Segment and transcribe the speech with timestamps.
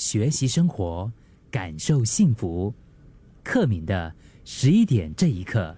[0.00, 1.12] 学习生活，
[1.50, 2.72] 感受幸福。
[3.44, 4.10] 克敏的
[4.46, 5.76] 十一点这一刻，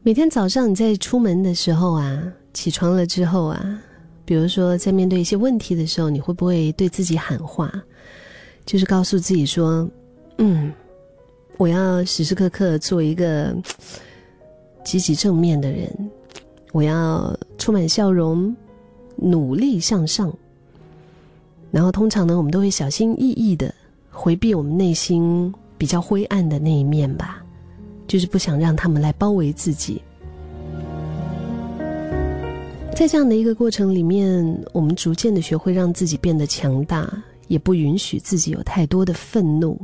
[0.00, 3.82] 每天早上你在出门的时候啊，起床了之后啊，
[4.24, 7.68] 比如说在面对一些问题的时候，你会不会对自己喊话？
[8.64, 9.90] 就是告诉自己说
[10.38, 10.72] ：“嗯，
[11.56, 13.52] 我要时时刻刻做一个
[14.84, 16.10] 积极正面的人，
[16.70, 18.56] 我要充满笑容，
[19.16, 20.32] 努力向上。”
[21.70, 23.74] 然后通常呢，我们都会小心翼翼的
[24.10, 27.44] 回避我们内心比较灰暗的那一面吧，
[28.06, 30.00] 就是不想让他们来包围自己。
[32.96, 39.78] 在这样的一个过程里面，我们逐渐的学会让自己变得强大，也不允许自己有太多的愤怒，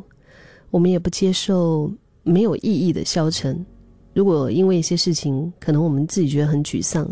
[0.71, 1.93] 我们也不接受
[2.23, 3.65] 没有意义的消沉。
[4.15, 7.07] 如果因为一些事情，可能我们自己觉得很沮丧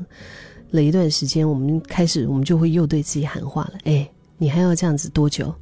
[0.70, 4.08] 了一段时间，我们开始我们就会又对自己喊话了：“哎。”
[4.42, 5.54] 你还要这样子多久？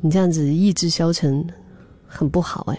[0.00, 1.46] 你这样子意志消沉，
[2.06, 2.78] 很不好哎。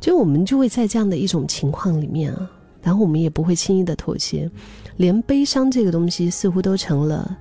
[0.00, 4.50] 就我们就会在这样的一种情况里面啊，然后我们也不会轻易的妥协，
[4.96, 7.36] 连悲伤这个东西似乎都成了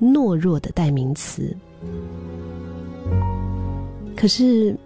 [0.00, 1.56] 懦弱的代名词。
[4.16, 4.76] 可是，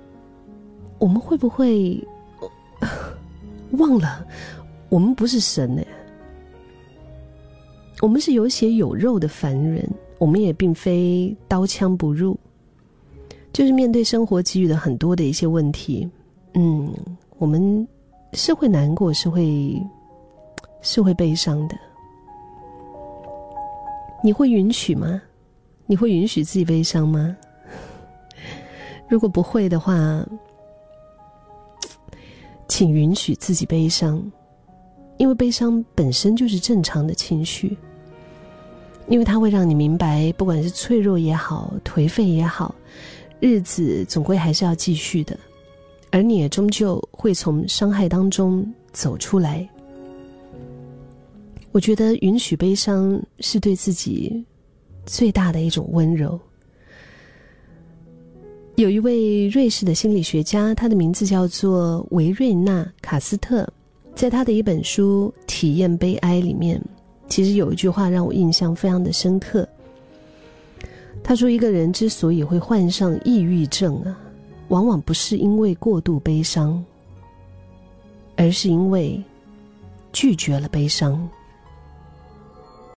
[0.98, 2.06] 我们会不会
[3.78, 4.26] 忘了，
[4.90, 5.82] 我们不是神呢？
[8.02, 9.90] 我们是有血有肉的凡人。
[10.18, 12.36] 我们也并非刀枪不入，
[13.52, 16.08] 就是面对生活给予的很多的一些问题，
[16.54, 16.92] 嗯，
[17.38, 17.86] 我们
[18.32, 19.80] 是会难过，是会
[20.82, 21.76] 是会悲伤的。
[24.22, 25.22] 你会允许吗？
[25.86, 27.36] 你会允许自己悲伤吗？
[29.08, 29.94] 如果不会的话，
[32.66, 34.20] 请允许自己悲伤，
[35.16, 37.78] 因为悲伤本身就是正常的情绪。
[39.08, 42.74] 因为它会让你明白，不管是脆弱也好，颓废也好，
[43.40, 45.38] 日子总归还是要继续的，
[46.10, 49.66] 而你也终究会从伤害当中走出来。
[51.72, 54.44] 我觉得允许悲伤是对自己
[55.06, 56.38] 最大的一种温柔。
[58.76, 63.66] 有一位瑞士的心理学家，他的名字叫做维瑞纳·卡斯特，
[64.14, 66.80] 在他的一本书《体验悲哀》里面。
[67.28, 69.68] 其实有一句话让我印象非常的深刻。
[71.22, 74.18] 他说：“一个人之所以会患上抑郁症啊，
[74.68, 76.82] 往往不是因为过度悲伤，
[78.36, 79.22] 而是因为
[80.12, 81.28] 拒绝了悲伤。”